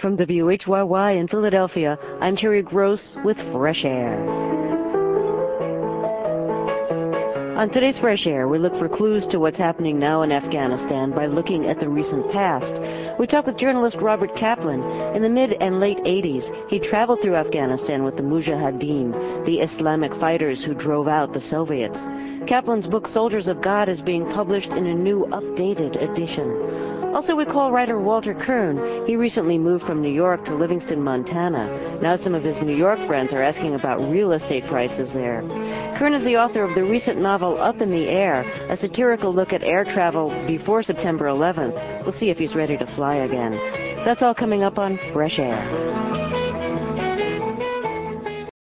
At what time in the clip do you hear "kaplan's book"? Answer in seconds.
22.48-23.06